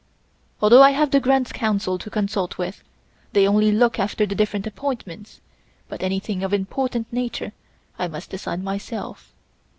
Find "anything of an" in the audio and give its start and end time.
6.01-6.61